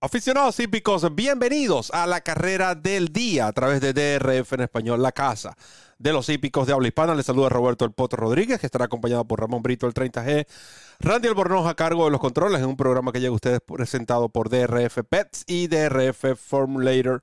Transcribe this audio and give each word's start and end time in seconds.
Aficionados 0.00 0.60
hípicos, 0.60 1.12
bienvenidos 1.12 1.90
a 1.90 2.06
la 2.06 2.20
carrera 2.20 2.76
del 2.76 3.08
día 3.08 3.48
a 3.48 3.52
través 3.52 3.80
de 3.80 3.92
DRF 3.92 4.52
en 4.52 4.60
español, 4.60 5.02
la 5.02 5.10
casa 5.10 5.56
de 5.98 6.12
los 6.12 6.28
hípicos 6.28 6.68
de 6.68 6.72
habla 6.72 6.86
hispana. 6.86 7.16
Les 7.16 7.26
saluda 7.26 7.48
Roberto 7.48 7.84
El 7.84 7.90
Potro 7.90 8.20
Rodríguez, 8.20 8.60
que 8.60 8.66
estará 8.66 8.84
acompañado 8.84 9.24
por 9.24 9.40
Ramón 9.40 9.60
Brito, 9.60 9.88
el 9.88 9.94
30G, 9.94 10.46
Randy 11.00 11.26
Albornoz 11.26 11.66
a 11.66 11.74
cargo 11.74 12.04
de 12.04 12.12
los 12.12 12.20
controles 12.20 12.60
en 12.60 12.66
un 12.66 12.76
programa 12.76 13.10
que 13.10 13.18
llega 13.18 13.32
a 13.32 13.34
ustedes 13.34 13.60
presentado 13.60 14.28
por 14.28 14.50
DRF 14.50 14.98
Pets 15.08 15.42
y 15.48 15.66
DRF 15.66 16.36
Formulator. 16.36 17.20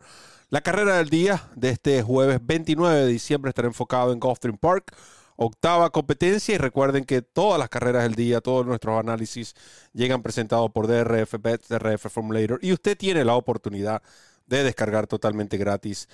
La 0.49 0.59
carrera 0.59 0.97
del 0.97 1.09
día 1.09 1.43
de 1.55 1.69
este 1.69 2.03
jueves 2.03 2.41
29 2.43 2.93
de 2.93 3.07
diciembre 3.07 3.51
estará 3.51 3.69
enfocado 3.69 4.11
en 4.11 4.19
Gulfstream 4.19 4.57
Park 4.57 4.93
octava 5.35 5.89
competencia 5.89 6.55
y 6.55 6.57
recuerden 6.57 7.05
que 7.05 7.21
todas 7.21 7.59
las 7.59 7.69
carreras 7.69 8.03
del 8.03 8.15
día, 8.15 8.41
todos 8.41 8.65
nuestros 8.65 8.99
análisis 8.99 9.55
llegan 9.93 10.21
presentados 10.21 10.71
por 10.71 10.87
DRF 10.87 11.35
Bets, 11.39 11.67
DRF 11.67 12.07
Formulator 12.09 12.59
y 12.61 12.73
usted 12.73 12.97
tiene 12.97 13.25
la 13.25 13.35
oportunidad 13.35 14.01
de 14.47 14.63
descargar 14.63 15.07
totalmente 15.07 15.57
gratis 15.57 16.07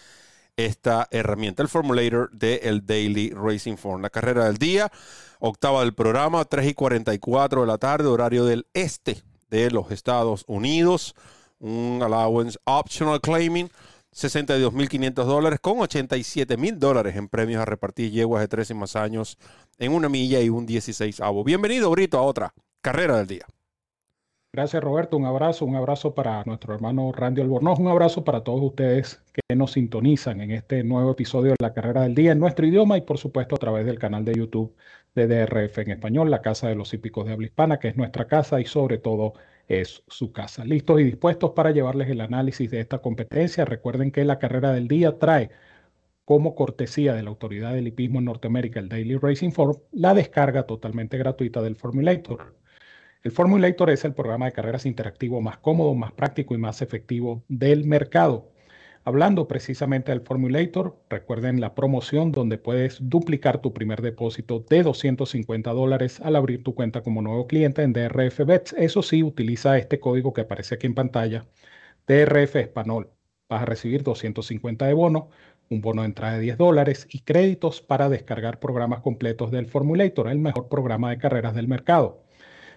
esta 0.58 1.08
herramienta, 1.12 1.64
el 1.64 1.70
Formulator 1.70 2.30
de 2.32 2.62
el 2.64 2.86
Daily 2.86 3.32
Racing 3.32 3.78
Form. 3.78 4.02
La 4.02 4.10
carrera 4.10 4.46
del 4.46 4.58
día, 4.58 4.92
octava 5.40 5.82
del 5.82 5.94
programa, 5.94 6.46
3 6.46 6.68
y 6.68 6.74
44 6.74 7.62
de 7.62 7.68
la 7.68 7.78
tarde, 7.78 8.08
horario 8.08 8.46
del 8.46 8.68
este 8.74 9.24
de 9.50 9.72
los 9.72 9.92
Estados 9.92 10.44
Unidos. 10.48 11.16
Un 11.60 12.02
allowance 12.04 12.58
optional 12.66 13.22
claiming 13.22 13.70
62.500 14.14 15.26
dólares 15.26 15.60
con 15.62 15.78
87.000 15.78 16.78
dólares 16.78 17.16
en 17.16 17.30
premios 17.30 17.62
a 17.62 17.66
repartir 17.66 18.12
yeguas 18.12 18.42
de 18.42 18.48
tres 18.48 18.70
y 18.70 18.74
más 18.74 18.96
años 18.96 19.38
en 19.78 19.94
una 19.94 20.10
milla 20.10 20.42
y 20.42 20.50
un 20.50 20.66
16 20.66 21.22
avo. 21.22 21.44
Bienvenido, 21.44 21.90
Brito, 21.90 22.18
a 22.18 22.24
otra 22.24 22.54
carrera 22.82 23.18
del 23.18 23.28
día. 23.28 23.46
Gracias, 24.54 24.84
Roberto. 24.84 25.16
Un 25.16 25.24
abrazo, 25.24 25.64
un 25.64 25.78
abrazo 25.78 26.14
para 26.14 26.44
nuestro 26.44 26.74
hermano 26.76 27.14
Randy 27.14 27.40
Albornoz, 27.40 27.80
un 27.80 27.88
abrazo 27.88 28.26
para 28.26 28.44
todos 28.44 28.62
ustedes 28.62 29.24
que 29.32 29.56
nos 29.56 29.72
sintonizan 29.72 30.42
en 30.42 30.52
este 30.52 30.84
nuevo 30.84 31.12
episodio 31.12 31.52
de 31.52 31.58
la 31.62 31.74
carrera 31.74 32.02
del 32.02 32.16
día 32.16 32.34
en 32.34 32.40
nuestro 32.40 32.68
idioma 32.68 32.98
y, 32.98 33.02
por 33.02 33.18
supuesto, 33.18 33.56
a 33.56 33.60
través 33.60 33.86
del 33.86 33.98
canal 33.98 34.26
de 34.26 34.34
YouTube 34.34 34.76
de 35.16 35.28
DRF 35.28 35.78
en 35.78 35.92
español, 35.92 36.30
la 36.30 36.42
Casa 36.42 36.68
de 36.68 36.76
los 36.76 36.94
Hípicos 36.94 37.26
de 37.26 37.32
Habla 37.32 37.48
Hispana, 37.48 37.80
que 37.80 37.88
es 37.88 37.96
nuestra 37.96 38.28
casa 38.28 38.60
y, 38.60 38.66
sobre 38.66 38.98
todo, 38.98 39.36
es 39.80 40.04
su 40.08 40.32
casa. 40.32 40.66
Listos 40.66 41.00
y 41.00 41.04
dispuestos 41.06 41.52
para 41.52 41.72
llevarles 41.72 42.10
el 42.10 42.22
análisis 42.22 42.70
de 42.70 42.82
esta 42.82 43.00
competencia. 43.00 43.66
Recuerden 43.66 44.12
que 44.12 44.26
la 44.26 44.40
carrera 44.40 44.74
del 44.74 44.88
día 44.88 45.18
trae 45.18 45.50
como 46.26 46.56
cortesía 46.56 47.14
de 47.14 47.24
la 47.24 47.30
Autoridad 47.30 47.74
del 47.74 47.88
Hipismo 47.88 48.20
en 48.20 48.26
Norteamérica, 48.26 48.80
el 48.80 48.90
Daily 48.90 49.18
Racing 49.18 49.52
Form, 49.52 49.78
la 49.92 50.14
descarga 50.14 50.64
totalmente 50.64 51.18
gratuita 51.18 51.62
del 51.62 51.76
Formulator. 51.76 52.56
El 53.24 53.32
Formulator 53.32 53.90
es 53.90 54.06
el 54.06 54.14
programa 54.14 54.46
de 54.46 54.52
carreras 54.52 54.86
interactivo 54.86 55.42
más 55.42 55.58
cómodo, 55.58 55.94
más 55.94 56.12
práctico 56.12 56.56
y 56.56 56.58
más 56.58 56.82
efectivo 56.82 57.44
del 57.48 57.86
mercado. 57.86 58.50
Hablando 59.04 59.48
precisamente 59.48 60.12
del 60.12 60.22
Formulator, 60.22 60.96
recuerden 61.10 61.60
la 61.60 61.74
promoción 61.74 62.32
donde 62.32 62.60
puedes 62.60 62.98
duplicar 63.02 63.60
tu 63.60 63.74
primer 63.74 64.02
depósito 64.02 64.60
de 64.70 64.84
250 64.84 65.72
dólares 65.72 66.20
al 66.22 66.36
abrir 66.36 66.64
tu 66.64 66.76
cuenta 66.76 67.02
como 67.02 67.24
nuevo 67.24 67.48
cliente 67.48 67.82
en 67.82 67.94
DRF 67.94 68.46
Bets. 68.46 68.74
Eso 68.74 69.02
sí, 69.02 69.24
utiliza 69.24 69.78
este 69.80 70.00
código 70.00 70.34
que 70.34 70.42
aparece 70.42 70.76
aquí 70.76 70.86
en 70.86 70.94
pantalla, 70.94 71.48
DRF 72.08 72.58
Español. 72.58 73.10
Vas 73.50 73.64
a 73.64 73.66
recibir 73.66 74.04
250 74.04 74.86
de 74.86 74.94
bono, 74.94 75.30
un 75.70 75.82
bono 75.82 76.04
de 76.04 76.08
entrada 76.08 76.36
de 76.36 76.42
10 76.42 76.58
dólares 76.58 77.08
y 77.10 77.22
créditos 77.22 77.82
para 77.82 78.08
descargar 78.10 78.60
programas 78.60 79.02
completos 79.02 79.52
del 79.52 79.66
Formulator, 79.68 80.28
el 80.30 80.40
mejor 80.40 80.70
programa 80.70 81.10
de 81.10 81.18
carreras 81.18 81.56
del 81.56 81.68
mercado. 81.68 82.24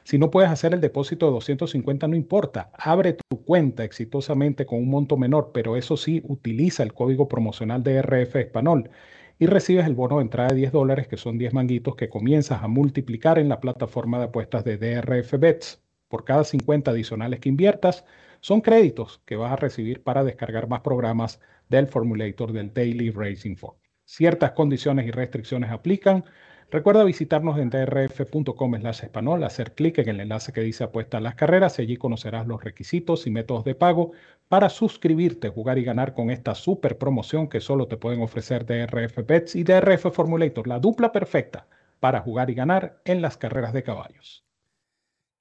Si 0.05 0.19
no 0.19 0.30
puedes 0.30 0.50
hacer 0.50 0.74
el 0.74 0.80
depósito 0.80 1.27
de 1.27 1.33
250, 1.33 2.06
no 2.08 2.14
importa. 2.14 2.70
Abre 2.74 3.14
tu 3.14 3.42
cuenta 3.42 3.84
exitosamente 3.84 4.66
con 4.66 4.78
un 4.78 4.91
monto 4.91 5.16
menor, 5.16 5.50
pero 5.52 5.77
eso 5.77 5.97
sí, 5.97 6.22
utiliza 6.27 6.83
el 6.83 6.92
código 6.92 7.27
promocional 7.27 7.83
de 7.83 7.97
RF 8.02 8.36
Español 8.36 8.91
y 9.38 9.47
recibes 9.47 9.87
el 9.87 9.94
bono 9.94 10.19
de 10.19 10.22
entrada 10.22 10.50
de 10.50 10.56
10 10.56 10.72
dólares, 10.72 11.09
que 11.09 11.16
son 11.16 11.38
10 11.38 11.54
manguitos 11.54 11.97
que 11.97 12.10
comienzas 12.10 12.62
a 12.62 12.69
multiplicar 12.69 13.38
en 13.38 13.48
la 13.48 13.60
plataforma 13.60 14.19
de 14.19 14.25
apuestas 14.25 14.62
de 14.65 14.76
DRF 14.76 15.38
Bets. 15.38 15.82
Por 16.09 16.25
cada 16.25 16.44
50 16.44 16.91
adicionales 16.91 17.41
que 17.41 17.48
inviertas, 17.48 18.04
son 18.41 18.60
créditos 18.60 19.22
que 19.25 19.36
vas 19.36 19.53
a 19.53 19.56
recibir 19.56 20.03
para 20.03 20.22
descargar 20.22 20.69
más 20.69 20.82
programas 20.82 21.41
del 21.71 21.88
formulator 21.88 22.53
del 22.53 22.75
Daily 22.75 23.10
Racing 23.10 23.56
Form. 23.56 23.76
Ciertas 24.04 24.53
condiciones 24.53 25.06
y 25.06 25.10
restricciones 25.10 25.71
aplican. 25.71 26.25
Recuerda 26.70 27.04
visitarnos 27.04 27.58
en 27.58 27.70
drf.com 27.70 28.75
español, 28.75 29.44
hacer 29.44 29.75
clic 29.75 29.98
en 29.98 30.08
el 30.08 30.20
enlace 30.20 30.52
que 30.52 30.60
dice 30.60 30.84
apuesta 30.84 31.19
a 31.19 31.20
las 31.20 31.34
carreras 31.34 31.78
y 31.78 31.82
allí 31.82 31.97
conocerás 31.97 32.47
los 32.47 32.64
requisitos 32.64 33.26
y 33.26 33.30
métodos 33.30 33.64
de 33.64 33.75
pago 33.75 34.12
para 34.48 34.69
suscribirte, 34.69 35.48
jugar 35.48 35.78
y 35.78 35.84
ganar 35.84 36.14
con 36.14 36.30
esta 36.30 36.54
super 36.54 36.98
promoción 36.98 37.48
que 37.48 37.60
solo 37.60 37.86
te 37.86 37.97
pueden 37.97 38.22
ofrecer 38.22 38.66
DRF 38.66 39.26
Bets 39.26 39.54
y 39.56 39.64
DRF 39.64 40.12
Formulator, 40.12 40.66
la 40.66 40.78
dupla 40.78 41.12
perfecta 41.12 41.66
para 42.00 42.20
jugar 42.20 42.50
y 42.50 42.54
ganar 42.54 43.00
en 43.04 43.22
las 43.22 43.36
carreras 43.36 43.72
de 43.72 43.82
caballos. 43.82 44.44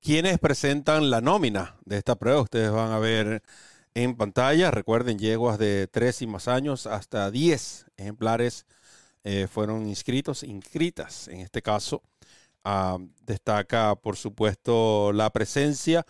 Quienes 0.02 0.38
presentan 0.38 1.10
la 1.10 1.22
nómina 1.22 1.78
de 1.86 1.98
esta 1.98 2.16
prueba, 2.16 2.42
ustedes 2.42 2.72
van 2.72 2.92
a 2.92 3.00
ver 3.00 3.42
en 3.96 4.16
pantalla, 4.16 4.72
recuerden, 4.72 5.20
yeguas 5.20 5.58
de 5.60 5.88
3 5.88 6.24
y 6.24 6.28
más 6.28 6.48
años 6.48 6.88
hasta 6.88 7.30
10 7.32 7.86
ejemplares 7.98 8.66
eh, 9.24 9.48
fueron 9.50 9.88
inscritos, 9.88 10.44
inscritas 10.44 11.28
en 11.30 11.40
este 11.40 11.62
caso. 11.62 12.02
Ah, 12.64 12.98
destaca, 13.26 13.96
por 13.96 14.16
supuesto, 14.18 15.12
la 15.14 15.30
presencia 15.30 16.06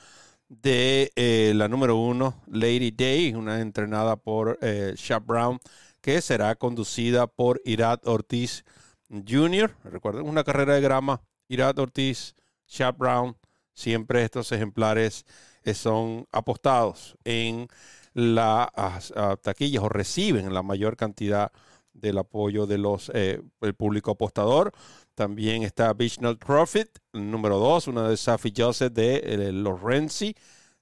de 0.49 1.11
eh, 1.15 1.53
la 1.55 1.67
número 1.67 1.95
uno, 1.95 2.41
Lady 2.47 2.91
Day, 2.91 3.33
una 3.33 3.61
entrenada 3.61 4.15
por 4.15 4.57
eh, 4.61 4.95
Brown, 5.25 5.59
que 6.01 6.21
será 6.21 6.55
conducida 6.55 7.27
por 7.27 7.61
Irat 7.65 8.05
Ortiz 8.07 8.63
Jr. 9.09 9.75
Recuerden, 9.83 10.27
una 10.27 10.43
carrera 10.43 10.75
de 10.75 10.81
grama, 10.81 11.21
Irat 11.47 11.77
Ortiz, 11.79 12.35
Shap 12.67 12.97
Brown, 12.97 13.37
siempre 13.73 14.23
estos 14.23 14.51
ejemplares 14.51 15.25
son 15.73 16.27
apostados 16.31 17.15
en 17.23 17.67
las 18.13 19.13
taquillas 19.41 19.83
o 19.83 19.89
reciben 19.89 20.53
la 20.53 20.61
mayor 20.61 20.97
cantidad 20.97 21.51
de 21.51 21.72
del 21.93 22.17
apoyo 22.17 22.65
de 22.65 22.77
los 22.77 23.11
eh, 23.13 23.41
el 23.61 23.73
público 23.75 24.11
apostador. 24.11 24.71
También 25.15 25.63
está 25.63 25.93
Visional 25.93 26.37
Profit, 26.37 26.89
número 27.13 27.59
dos, 27.59 27.87
una 27.87 28.09
de 28.09 28.17
Safi 28.17 28.51
Joseph 28.55 28.91
de 28.93 29.17
eh, 29.17 29.51
los 29.51 29.81
Renzi, 29.81 30.35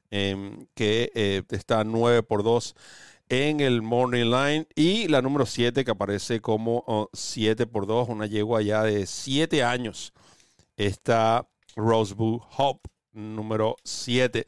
em, 0.09 0.65
que 0.73 1.11
eh, 1.13 1.43
está 1.49 1.83
9 1.83 2.23
por 2.23 2.43
2 2.43 2.75
en 3.29 3.59
el 3.59 3.81
Morning 3.81 4.25
Line. 4.25 4.67
Y 4.75 5.07
la 5.09 5.21
número 5.21 5.45
7, 5.45 5.83
que 5.83 5.91
aparece 5.91 6.41
como 6.41 7.09
7 7.13 7.67
por 7.67 7.87
2, 7.87 8.09
una 8.09 8.25
yegua 8.25 8.61
ya 8.61 8.83
de 8.83 9.05
7 9.05 9.63
años. 9.63 10.13
Está 10.77 11.47
Rosebud 11.75 12.41
Hope, 12.57 12.89
número 13.13 13.75
7. 13.83 14.47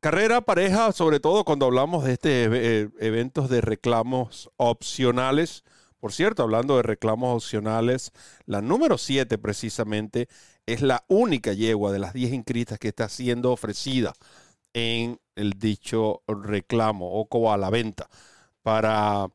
Carrera 0.00 0.40
pareja, 0.40 0.90
sobre 0.92 1.20
todo 1.20 1.44
cuando 1.44 1.66
hablamos 1.66 2.04
de 2.04 2.12
este 2.14 2.90
eventos 2.98 3.48
de 3.48 3.60
reclamos 3.60 4.50
opcionales. 4.56 5.62
Por 6.02 6.12
cierto, 6.12 6.42
hablando 6.42 6.76
de 6.76 6.82
reclamos 6.82 7.44
opcionales, 7.44 8.10
la 8.44 8.60
número 8.60 8.98
7 8.98 9.38
precisamente 9.38 10.28
es 10.66 10.82
la 10.82 11.04
única 11.06 11.52
yegua 11.52 11.92
de 11.92 12.00
las 12.00 12.12
10 12.12 12.32
inscritas 12.32 12.80
que 12.80 12.88
está 12.88 13.08
siendo 13.08 13.52
ofrecida 13.52 14.12
en 14.74 15.20
el 15.36 15.52
dicho 15.52 16.24
reclamo 16.26 17.08
o 17.08 17.52
a 17.52 17.56
la 17.56 17.70
venta. 17.70 18.10
Para 18.62 19.28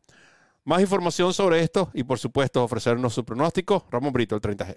más 0.66 0.82
información 0.82 1.34
sobre 1.34 1.62
esto 1.62 1.90
y 1.94 2.04
por 2.04 2.20
supuesto 2.20 2.62
ofrecernos 2.66 3.14
su 3.14 3.24
pronóstico, 3.24 3.88
Ramón 3.90 4.12
Brito, 4.12 4.36
el 4.36 4.42
30G. 4.42 4.76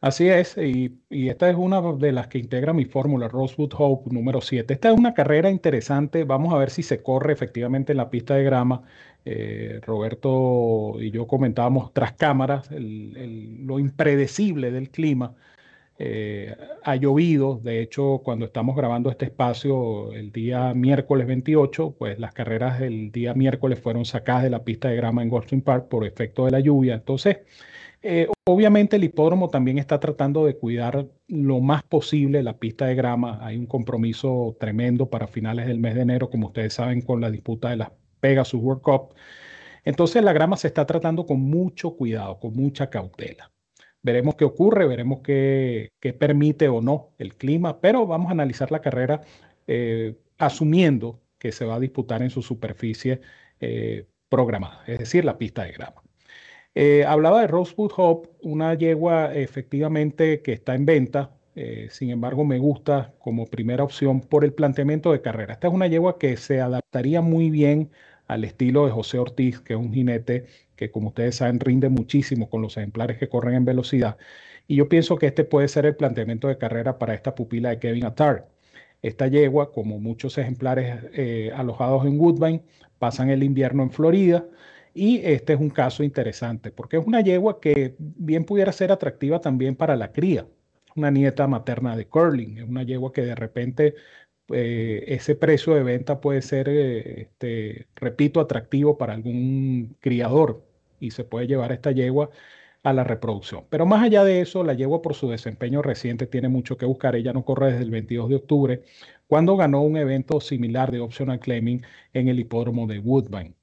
Así 0.00 0.28
es, 0.28 0.56
y, 0.56 1.00
esta 1.10 1.50
es 1.50 1.56
una 1.56 1.80
de 1.92 2.12
las 2.12 2.28
que 2.28 2.38
integra 2.38 2.72
mi 2.72 2.84
fórmula 2.84 3.26
Rosewood 3.26 3.72
Hope 3.76 4.10
número 4.14 4.40
7. 4.40 4.72
Esta 4.72 4.90
es 4.90 4.96
una 4.96 5.12
carrera 5.12 5.50
interesante, 5.50 6.22
vamos 6.22 6.54
a 6.54 6.58
ver 6.58 6.70
si 6.70 6.84
se 6.84 7.02
corre 7.02 7.32
efectivamente 7.32 7.92
en 7.92 7.96
la 7.96 8.08
pista 8.10 8.34
de 8.36 8.44
grama. 8.44 8.82
Eh, 9.24 9.80
Roberto 9.84 10.94
y 11.00 11.10
yo 11.10 11.26
comentábamos 11.26 11.92
tras 11.92 12.12
cámaras 12.12 12.70
lo 12.70 13.78
impredecible 13.80 14.70
del 14.70 14.90
clima. 14.90 15.34
Eh, 15.98 16.56
ha 16.84 16.94
llovido, 16.96 17.60
de 17.62 17.80
hecho, 17.82 18.22
cuando 18.24 18.46
estamos 18.46 18.76
grabando 18.76 19.10
este 19.10 19.26
espacio 19.26 20.12
el 20.12 20.30
día 20.30 20.72
miércoles 20.74 21.26
28, 21.26 21.96
pues 21.98 22.18
las 22.20 22.32
carreras 22.32 22.78
del 22.78 23.10
día 23.10 23.34
miércoles 23.34 23.80
fueron 23.80 24.04
sacadas 24.04 24.44
de 24.44 24.50
la 24.50 24.64
pista 24.64 24.88
de 24.88 24.96
grama 24.96 25.22
en 25.22 25.28
Goldstream 25.28 25.62
Park 25.62 25.88
por 25.88 26.06
efecto 26.06 26.44
de 26.44 26.52
la 26.52 26.60
lluvia. 26.60 26.94
Entonces, 26.94 27.38
eh, 28.02 28.28
obviamente 28.46 28.96
el 28.96 29.04
hipódromo 29.04 29.48
también 29.48 29.78
está 29.78 29.98
tratando 29.98 30.46
de 30.46 30.56
cuidar 30.56 31.08
lo 31.26 31.60
más 31.60 31.82
posible 31.82 32.42
la 32.42 32.58
pista 32.58 32.86
de 32.86 32.94
grama. 32.94 33.38
Hay 33.42 33.56
un 33.56 33.66
compromiso 33.66 34.56
tremendo 34.60 35.10
para 35.10 35.26
finales 35.26 35.66
del 35.66 35.78
mes 35.80 35.94
de 35.94 36.02
enero, 36.02 36.30
como 36.30 36.48
ustedes 36.48 36.74
saben, 36.74 37.02
con 37.02 37.20
la 37.20 37.30
disputa 37.30 37.70
de 37.70 37.76
las 37.76 37.90
Pegasus 38.20 38.60
World 38.60 38.82
Cup. 38.82 39.14
Entonces 39.84 40.22
la 40.22 40.32
grama 40.32 40.56
se 40.56 40.68
está 40.68 40.86
tratando 40.86 41.26
con 41.26 41.40
mucho 41.40 41.96
cuidado, 41.96 42.38
con 42.38 42.54
mucha 42.54 42.90
cautela. 42.90 43.50
Veremos 44.02 44.36
qué 44.36 44.44
ocurre, 44.44 44.86
veremos 44.86 45.20
qué, 45.22 45.90
permite 46.18 46.68
o 46.68 46.80
no 46.80 47.14
el 47.18 47.36
clima, 47.36 47.80
pero 47.80 48.06
vamos 48.06 48.28
a 48.28 48.32
analizar 48.32 48.70
la 48.70 48.80
carrera 48.80 49.22
eh, 49.66 50.16
asumiendo 50.38 51.20
que 51.38 51.52
se 51.52 51.64
va 51.64 51.76
a 51.76 51.80
disputar 51.80 52.22
en 52.22 52.30
su 52.30 52.42
superficie 52.42 53.20
eh, 53.60 54.06
programada, 54.28 54.84
es 54.86 54.98
decir, 54.98 55.24
la 55.24 55.38
pista 55.38 55.64
de 55.64 55.72
grama. 55.72 56.02
Eh, 56.80 57.04
hablaba 57.04 57.40
de 57.40 57.48
Rosewood 57.48 57.90
Hope, 57.96 58.28
una 58.40 58.72
yegua 58.72 59.34
efectivamente 59.34 60.42
que 60.42 60.52
está 60.52 60.76
en 60.76 60.86
venta, 60.86 61.32
eh, 61.56 61.88
sin 61.90 62.10
embargo 62.10 62.44
me 62.44 62.60
gusta 62.60 63.14
como 63.18 63.46
primera 63.46 63.82
opción 63.82 64.20
por 64.20 64.44
el 64.44 64.52
planteamiento 64.52 65.10
de 65.10 65.20
carrera. 65.20 65.54
Esta 65.54 65.66
es 65.66 65.74
una 65.74 65.88
yegua 65.88 66.20
que 66.20 66.36
se 66.36 66.60
adaptaría 66.60 67.20
muy 67.20 67.50
bien 67.50 67.90
al 68.28 68.44
estilo 68.44 68.86
de 68.86 68.92
José 68.92 69.18
Ortiz, 69.18 69.58
que 69.58 69.72
es 69.72 69.78
un 69.80 69.92
jinete 69.92 70.46
que 70.76 70.92
como 70.92 71.08
ustedes 71.08 71.34
saben 71.34 71.58
rinde 71.58 71.88
muchísimo 71.88 72.48
con 72.48 72.62
los 72.62 72.76
ejemplares 72.76 73.18
que 73.18 73.28
corren 73.28 73.54
en 73.56 73.64
velocidad. 73.64 74.16
Y 74.68 74.76
yo 74.76 74.88
pienso 74.88 75.16
que 75.16 75.26
este 75.26 75.42
puede 75.42 75.66
ser 75.66 75.84
el 75.84 75.96
planteamiento 75.96 76.46
de 76.46 76.58
carrera 76.58 76.96
para 76.96 77.12
esta 77.14 77.34
pupila 77.34 77.70
de 77.70 77.80
Kevin 77.80 78.04
Attard. 78.04 78.44
Esta 79.02 79.26
yegua, 79.26 79.72
como 79.72 79.98
muchos 79.98 80.38
ejemplares 80.38 80.96
eh, 81.12 81.50
alojados 81.56 82.06
en 82.06 82.20
Woodbine, 82.20 82.62
pasan 83.00 83.30
el 83.30 83.42
invierno 83.42 83.82
en 83.82 83.90
Florida. 83.90 84.46
Y 84.98 85.20
este 85.24 85.52
es 85.52 85.60
un 85.60 85.70
caso 85.70 86.02
interesante 86.02 86.72
porque 86.72 86.96
es 86.96 87.06
una 87.06 87.20
yegua 87.20 87.60
que 87.60 87.94
bien 87.98 88.44
pudiera 88.44 88.72
ser 88.72 88.90
atractiva 88.90 89.40
también 89.40 89.76
para 89.76 89.94
la 89.96 90.10
cría. 90.12 90.48
Una 90.96 91.10
nieta 91.12 91.46
materna 91.46 91.96
de 91.96 92.08
curling, 92.08 92.58
es 92.58 92.68
una 92.68 92.82
yegua 92.82 93.12
que 93.12 93.22
de 93.22 93.36
repente 93.36 93.94
eh, 94.52 95.04
ese 95.06 95.36
precio 95.36 95.74
de 95.74 95.84
venta 95.84 96.20
puede 96.20 96.42
ser, 96.42 96.68
eh, 96.68 97.22
este, 97.22 97.86
repito, 97.94 98.40
atractivo 98.40 98.98
para 98.98 99.14
algún 99.14 99.96
criador 100.00 100.64
y 100.98 101.12
se 101.12 101.24
puede 101.24 101.46
llevar 101.46 101.70
esta 101.72 101.92
yegua 101.92 102.30
a 102.82 102.92
la 102.92 103.04
reproducción. 103.04 103.64
Pero 103.70 103.86
más 103.86 104.02
allá 104.02 104.24
de 104.24 104.40
eso, 104.40 104.64
la 104.64 104.74
yegua 104.74 105.02
por 105.02 105.14
su 105.14 105.28
desempeño 105.30 105.82
reciente 105.82 106.26
tiene 106.26 106.48
mucho 106.48 106.76
que 106.76 106.86
buscar. 106.86 107.14
Ella 107.16 107.32
no 107.32 107.44
corre 107.44 107.72
desde 107.72 107.84
el 107.84 107.90
22 107.92 108.28
de 108.30 108.36
octubre, 108.36 108.82
cuando 109.28 109.56
ganó 109.56 109.82
un 109.82 109.96
evento 109.96 110.40
similar 110.40 110.90
de 110.92 111.00
optional 111.00 111.40
claiming 111.40 111.82
en 112.14 112.28
el 112.28 112.40
hipódromo 112.40 112.86
de 112.88 112.98
Woodbine. 113.00 113.57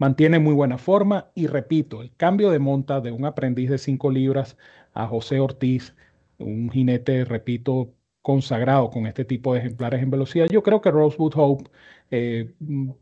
Mantiene 0.00 0.38
muy 0.38 0.54
buena 0.54 0.78
forma 0.78 1.30
y 1.34 1.46
repito, 1.46 2.00
el 2.00 2.16
cambio 2.16 2.50
de 2.50 2.58
monta 2.58 3.02
de 3.02 3.12
un 3.12 3.26
aprendiz 3.26 3.68
de 3.68 3.76
5 3.76 4.10
libras 4.10 4.56
a 4.94 5.06
José 5.06 5.40
Ortiz, 5.40 5.94
un 6.38 6.70
jinete, 6.70 7.26
repito, 7.26 7.92
consagrado 8.22 8.88
con 8.88 9.06
este 9.06 9.26
tipo 9.26 9.52
de 9.52 9.60
ejemplares 9.60 10.02
en 10.02 10.10
velocidad, 10.10 10.46
yo 10.50 10.62
creo 10.62 10.80
que 10.80 10.90
Rosewood 10.90 11.34
Hope 11.36 11.70
eh, 12.10 12.54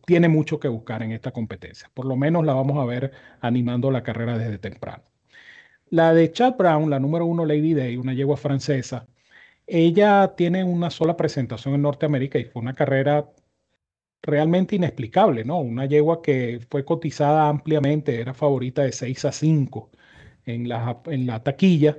tiene 0.06 0.28
mucho 0.28 0.58
que 0.58 0.66
buscar 0.66 1.04
en 1.04 1.12
esta 1.12 1.30
competencia. 1.30 1.88
Por 1.94 2.04
lo 2.04 2.16
menos 2.16 2.44
la 2.44 2.54
vamos 2.54 2.76
a 2.78 2.84
ver 2.84 3.12
animando 3.40 3.92
la 3.92 4.02
carrera 4.02 4.36
desde 4.36 4.58
temprano. 4.58 5.04
La 5.90 6.12
de 6.12 6.32
Chad 6.32 6.56
Brown, 6.56 6.90
la 6.90 6.98
número 6.98 7.26
uno 7.26 7.46
Lady 7.46 7.74
Day, 7.74 7.96
una 7.96 8.12
yegua 8.12 8.36
francesa, 8.36 9.06
ella 9.68 10.34
tiene 10.36 10.64
una 10.64 10.90
sola 10.90 11.16
presentación 11.16 11.74
en 11.74 11.82
Norteamérica 11.82 12.40
y 12.40 12.44
fue 12.44 12.60
una 12.62 12.74
carrera 12.74 13.30
realmente 14.22 14.76
inexplicable, 14.76 15.44
¿no? 15.44 15.58
Una 15.60 15.86
yegua 15.86 16.22
que 16.22 16.60
fue 16.70 16.84
cotizada 16.84 17.48
ampliamente, 17.48 18.20
era 18.20 18.34
favorita 18.34 18.82
de 18.82 18.92
6 18.92 19.24
a 19.24 19.32
5 19.32 19.90
en 20.46 20.68
la, 20.68 21.00
en 21.06 21.26
la 21.26 21.42
taquilla 21.42 21.98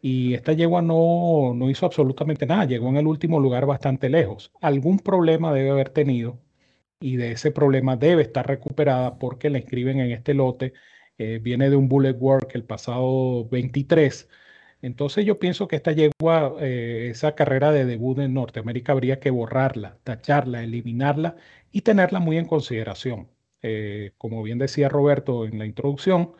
y 0.00 0.34
esta 0.34 0.52
yegua 0.52 0.82
no, 0.82 1.54
no 1.54 1.70
hizo 1.70 1.86
absolutamente 1.86 2.46
nada, 2.46 2.66
llegó 2.66 2.88
en 2.90 2.98
el 2.98 3.06
último 3.06 3.40
lugar 3.40 3.66
bastante 3.66 4.10
lejos. 4.10 4.52
Algún 4.60 4.98
problema 4.98 5.52
debe 5.54 5.70
haber 5.70 5.90
tenido 5.90 6.40
y 7.00 7.16
de 7.16 7.32
ese 7.32 7.50
problema 7.50 7.96
debe 7.96 8.22
estar 8.22 8.46
recuperada 8.46 9.18
porque 9.18 9.50
la 9.50 9.58
inscriben 9.58 10.00
en 10.00 10.12
este 10.12 10.34
lote. 10.34 10.74
Eh, 11.18 11.38
viene 11.42 11.70
de 11.70 11.76
un 11.76 11.88
bullet 11.88 12.14
work 12.18 12.54
el 12.54 12.64
pasado 12.64 13.48
23. 13.48 14.28
Entonces 14.84 15.24
yo 15.24 15.38
pienso 15.38 15.66
que 15.66 15.76
esta 15.76 15.92
yegua, 15.92 16.56
eh, 16.60 17.08
esa 17.10 17.34
carrera 17.34 17.72
de 17.72 17.86
debut 17.86 18.18
en 18.18 18.34
Norteamérica 18.34 18.92
habría 18.92 19.18
que 19.18 19.30
borrarla, 19.30 19.96
tacharla, 20.04 20.62
eliminarla 20.62 21.36
y 21.72 21.80
tenerla 21.80 22.20
muy 22.20 22.36
en 22.36 22.44
consideración. 22.44 23.28
Eh, 23.62 24.12
como 24.18 24.42
bien 24.42 24.58
decía 24.58 24.90
Roberto 24.90 25.46
en 25.46 25.58
la 25.58 25.64
introducción, 25.64 26.32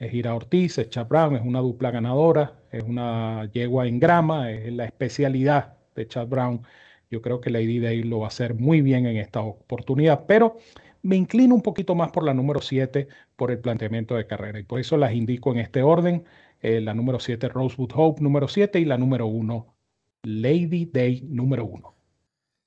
es 0.00 0.10
Gira 0.10 0.34
Ortiz, 0.34 0.78
es 0.78 0.90
Chad 0.90 1.06
Brown, 1.06 1.36
es 1.36 1.42
una 1.42 1.60
dupla 1.60 1.92
ganadora, 1.92 2.54
es 2.72 2.82
una 2.82 3.48
yegua 3.52 3.86
en 3.86 4.00
grama, 4.00 4.50
es 4.50 4.72
la 4.72 4.84
especialidad 4.86 5.76
de 5.94 6.08
Chad 6.08 6.26
Brown. 6.26 6.62
Yo 7.08 7.22
creo 7.22 7.40
que 7.40 7.50
Lady 7.50 7.78
Day 7.78 8.02
lo 8.02 8.20
va 8.20 8.26
a 8.26 8.28
hacer 8.28 8.54
muy 8.54 8.80
bien 8.82 9.06
en 9.06 9.16
esta 9.16 9.42
oportunidad, 9.42 10.24
pero 10.26 10.56
me 11.02 11.16
inclino 11.16 11.54
un 11.54 11.62
poquito 11.62 11.94
más 11.94 12.10
por 12.10 12.24
la 12.24 12.34
número 12.34 12.60
7 12.60 13.08
por 13.36 13.50
el 13.52 13.58
planteamiento 13.60 14.16
de 14.16 14.26
carrera 14.26 14.58
y 14.58 14.64
por 14.64 14.80
eso 14.80 14.96
las 14.96 15.12
indico 15.12 15.52
en 15.52 15.58
este 15.58 15.82
orden. 15.82 16.24
Eh, 16.62 16.80
la 16.80 16.94
número 16.94 17.18
7 17.20 17.48
Rosewood 17.48 17.90
Hope 17.94 18.22
número 18.22 18.48
7 18.48 18.78
y 18.80 18.84
la 18.84 18.96
número 18.96 19.26
1 19.26 19.74
Lady 20.22 20.86
Day 20.86 21.22
número 21.28 21.64
1. 21.66 21.94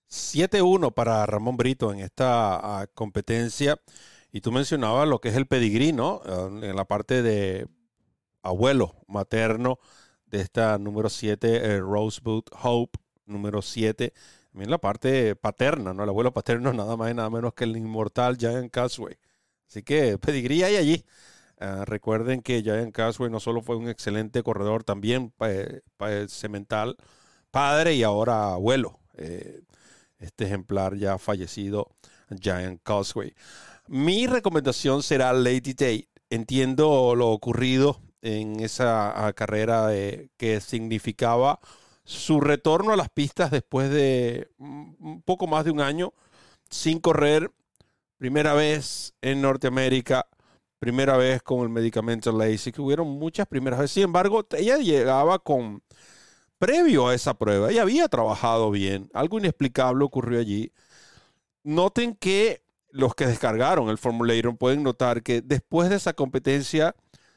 7-1 0.10 0.94
para 0.94 1.26
Ramón 1.26 1.58
Brito 1.58 1.92
en 1.92 2.00
esta 2.00 2.84
uh, 2.84 2.88
competencia. 2.94 3.80
Y 4.32 4.42
tú 4.42 4.52
mencionabas 4.52 5.08
lo 5.08 5.20
que 5.20 5.30
es 5.30 5.36
el 5.36 5.48
pedigrí, 5.48 5.94
¿no? 5.94 6.22
En 6.62 6.76
la 6.76 6.86
parte 6.86 7.22
de 7.22 7.68
abuelo 8.42 8.96
materno 9.08 9.80
de 10.26 10.42
esta 10.42 10.78
número 10.78 11.10
7, 11.10 11.56
eh, 11.56 11.80
Rosebud 11.80 12.44
Hope, 12.62 13.00
número 13.26 13.62
7. 13.62 14.14
También 14.52 14.70
la 14.70 14.78
parte 14.78 15.36
paterna, 15.36 15.94
¿no? 15.94 16.04
El 16.04 16.10
abuelo 16.10 16.34
paterno 16.34 16.74
nada 16.74 16.98
más 16.98 17.12
y 17.12 17.14
nada 17.14 17.30
menos 17.30 17.54
que 17.54 17.64
el 17.64 17.78
inmortal 17.78 18.38
Giant 18.38 18.72
Casway. 18.72 19.18
Así 19.70 19.84
que 19.84 20.18
pedigrí 20.18 20.64
hay 20.64 20.76
allí. 20.76 21.06
Ah, 21.60 21.84
recuerden 21.86 22.42
que 22.42 22.62
Giant 22.62 22.94
Casway 22.94 23.30
no 23.30 23.40
solo 23.40 23.62
fue 23.62 23.78
un 23.78 23.88
excelente 23.88 24.44
corredor, 24.44 24.84
también 24.84 25.34
semental, 26.28 26.98
padre 27.52 27.96
y 27.96 28.04
ahora 28.04 28.54
abuelo. 28.54 29.00
Eh, 29.18 29.62
este 30.20 30.46
ejemplar 30.46 30.96
ya 30.96 31.18
fallecido, 31.18 31.90
Giant 32.42 32.82
Causeway. 32.84 33.34
Mi 33.88 34.28
recomendación 34.28 35.04
será 35.04 35.34
Lady 35.34 35.74
Day. 35.74 36.10
Entiendo 36.30 37.16
lo 37.16 37.30
ocurrido 37.30 38.02
en 38.22 38.60
esa 38.60 39.32
carrera 39.36 39.90
que 40.38 40.60
significaba 40.62 41.60
su 42.04 42.40
retorno 42.42 42.94
a 42.94 42.98
las 42.98 43.10
pistas 43.10 43.52
después 43.52 43.90
de 43.90 44.50
un 44.58 45.22
poco 45.24 45.48
más 45.48 45.66
de 45.66 45.72
un 45.72 45.82
año 45.82 46.14
sin 46.70 47.00
correr. 47.00 47.52
Primera 48.18 48.54
vez 48.54 49.14
en 49.22 49.42
Norteamérica, 49.42 50.28
primera 50.86 51.18
vez 51.18 51.42
con 51.42 51.62
el 51.64 51.70
medicamento 51.70 52.32
que 52.38 52.82
Hubieron 52.82 53.08
muchas 53.08 53.48
primeras 53.48 53.80
veces. 53.80 53.96
Sin 53.96 54.04
embargo, 54.04 54.46
ella 54.56 54.78
llegaba 54.78 55.40
con, 55.40 55.82
previo 56.60 57.08
a 57.08 57.16
esa 57.16 57.34
prueba, 57.34 57.72
ella 57.72 57.82
había 57.82 58.08
trabajado 58.08 58.70
bien. 58.70 59.10
Algo 59.16 59.40
inexplicable 59.40 60.06
ocurrió 60.06 60.40
allí. 60.40 60.72
Noten 61.64 62.14
que 62.14 62.62
los 62.92 63.16
que 63.16 63.26
descargaron 63.26 63.90
el 63.90 63.98
Formulator 63.98 64.56
pueden 64.58 64.84
notar 64.84 65.24
que 65.24 65.42
después 65.42 65.90
de 65.90 65.96
esa 65.96 66.14
competencia, 66.14 66.96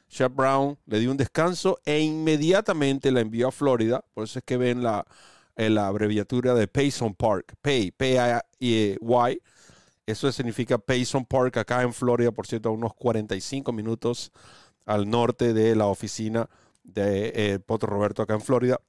Chad 0.09 0.29
Brown 0.29 0.77
le 0.85 0.99
dio 0.99 1.09
un 1.09 1.17
descanso 1.17 1.79
e 1.85 2.01
inmediatamente 2.01 3.11
la 3.11 3.21
envió 3.21 3.47
a 3.47 3.51
Florida. 3.51 4.05
Por 4.13 4.25
eso 4.25 4.37
es 4.37 4.45
que 4.45 4.57
ven 4.57 4.83
la, 4.83 5.07
eh, 5.55 5.71
la 5.71 5.87
abreviatura 5.87 6.53
de 6.53 6.67
Payson 6.67 7.15
Park, 7.15 7.55
Pay, 7.63 7.91
P-A-Y. 7.93 9.41
Eso 10.09 10.31
significa 10.31 10.77
Payson 10.77 11.25
Park 11.25 11.57
acá 11.57 11.83
en 11.83 11.93
Florida, 11.93 12.31
por 12.31 12.47
cierto, 12.47 12.69
a 12.69 12.71
unos 12.71 12.95
45 12.95 13.71
minutos 13.71 14.31
al 14.85 15.07
norte 15.07 15.53
de 15.53 15.75
la 15.75 15.85
oficina 15.85 16.49
de 16.83 17.31
eh, 17.35 17.59
Potro 17.59 17.89
Roberto 17.89 18.23
acá 18.23 18.33
en 18.33 18.41
Florida. 18.41 18.79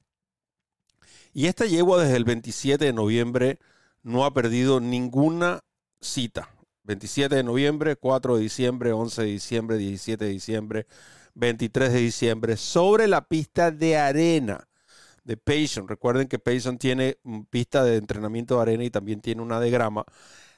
Y 1.31 1.45
esta 1.45 1.65
yegua 1.65 2.01
desde 2.01 2.17
el 2.17 2.23
27 2.23 2.85
de 2.85 2.93
noviembre 2.93 3.59
no 4.01 4.25
ha 4.25 4.33
perdido 4.33 4.79
ninguna 4.79 5.59
cita. 5.99 6.49
27 6.83 7.35
de 7.35 7.43
noviembre, 7.43 7.95
4 7.95 8.37
de 8.37 8.41
diciembre, 8.41 8.91
11 8.91 9.21
de 9.21 9.27
diciembre, 9.27 9.77
17 9.77 10.25
de 10.25 10.31
diciembre, 10.31 10.87
23 11.35 11.93
de 11.93 11.99
diciembre, 11.99 12.57
sobre 12.57 13.07
la 13.07 13.27
pista 13.27 13.69
de 13.69 13.95
arena 13.97 14.67
de 15.23 15.37
Payson. 15.37 15.87
Recuerden 15.87 16.27
que 16.27 16.39
Payson 16.39 16.79
tiene 16.79 17.17
pista 17.51 17.83
de 17.83 17.97
entrenamiento 17.97 18.55
de 18.55 18.61
arena 18.63 18.83
y 18.83 18.89
también 18.89 19.21
tiene 19.21 19.43
una 19.43 19.59
de 19.59 19.69
grama. 19.69 20.03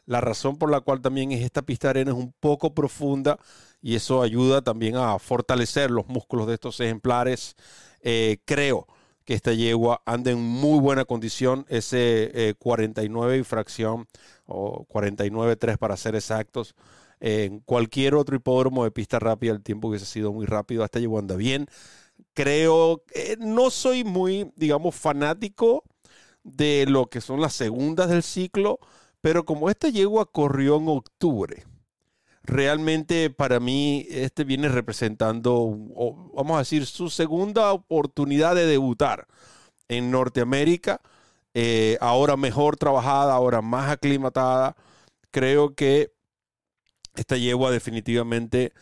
La 0.05 0.22
razón 0.22 0.57
por 0.57 0.69
la 0.69 0.81
cual 0.81 1.01
también 1.01 1.31
es 1.31 1.41
esta 1.41 1.62
pista 1.62 1.88
de 1.88 1.91
arena 1.91 2.12
es 2.12 2.17
un 2.17 2.33
poco 2.39 2.74
profunda 2.74 3.39
y 3.81 3.95
eso 3.95 4.22
ayuda 4.22 4.62
también 4.62 4.95
a 4.95 5.17
fortalecer 5.19 5.91
los 5.91 6.07
músculos 6.07 6.48
de 6.48 6.55
estos 6.55 6.79
ejemplares. 6.79 7.55
Eh, 8.01 8.38
creo 8.45 8.88
que 9.25 9.33
esta 9.33 9.53
yegua 9.53 10.01
anda 10.05 10.31
en 10.31 10.41
muy 10.41 10.79
buena 10.79 11.05
condición. 11.05 11.65
Ese 11.69 12.55
49 12.60 13.36
eh, 13.36 13.39
y 13.39 13.43
fracción 13.43 14.07
o 14.45 14.86
49.3 14.88 15.77
para 15.77 15.98
ser 15.98 16.15
exactos. 16.15 16.75
En 17.19 17.60
cualquier 17.62 18.15
otro 18.15 18.36
hipódromo 18.36 18.83
de 18.83 18.91
pista 18.91 19.17
rápida 19.19 19.53
el 19.53 19.63
tiempo 19.63 19.88
hubiese 19.88 20.05
sido 20.05 20.33
muy 20.33 20.45
rápido. 20.45 20.83
Hasta 20.83 21.00
llegó 21.00 21.19
anda 21.19 21.36
bien. 21.38 21.67
Creo 22.33 23.03
que 23.07 23.38
no 23.39 23.69
soy 23.69 24.03
muy, 24.03 24.51
digamos, 24.55 24.95
fanático 24.95 25.83
de 26.43 26.86
lo 26.88 27.07
que 27.07 27.22
son 27.22 27.39
las 27.41 27.53
segundas 27.53 28.10
del 28.10 28.24
ciclo, 28.24 28.79
pero 29.23 29.45
como 29.45 29.69
esta 29.69 29.87
yegua 29.87 30.29
corrió 30.29 30.75
en 30.75 30.89
octubre, 30.89 31.63
realmente 32.43 33.29
para 33.29 33.61
mí 33.61 34.05
este 34.09 34.43
viene 34.43 34.67
representando, 34.67 35.73
vamos 36.33 36.55
a 36.57 36.59
decir, 36.59 36.85
su 36.85 37.09
segunda 37.09 37.71
oportunidad 37.71 38.53
de 38.53 38.65
debutar 38.65 39.29
en 39.87 40.11
Norteamérica 40.11 40.99
eh, 41.53 41.97
ahora 42.01 42.35
mejor 42.35 42.75
trabajada, 42.75 43.33
ahora 43.33 43.61
más 43.61 43.91
aclimatada. 43.91 44.75
Creo 45.31 45.73
que 45.73 46.11
esta 47.15 47.37
yegua 47.37 47.71
definitivamente 47.71 48.73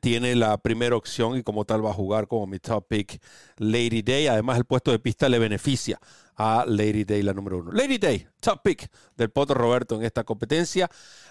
tiene 0.00 0.34
la 0.36 0.58
primera 0.58 0.96
opción 0.96 1.36
y 1.36 1.42
como 1.42 1.64
tal 1.64 1.84
va 1.84 1.90
a 1.90 1.94
jugar 1.94 2.28
como 2.28 2.46
mi 2.46 2.58
top 2.58 2.86
pick 2.88 3.20
Lady 3.56 4.02
Day. 4.02 4.26
Además, 4.28 4.58
el 4.58 4.64
puesto 4.64 4.90
de 4.90 4.98
pista 4.98 5.28
le 5.28 5.38
beneficia 5.38 5.98
a 6.36 6.64
Lady 6.66 7.04
Day, 7.04 7.22
la 7.22 7.32
número 7.32 7.58
uno. 7.58 7.72
Lady 7.72 7.98
Day, 7.98 8.26
top 8.40 8.62
pick 8.62 8.88
del 9.16 9.30
Poto 9.30 9.54
Roberto 9.54 9.96
en 9.96 10.04
esta 10.04 10.24
competencia. 10.24 10.88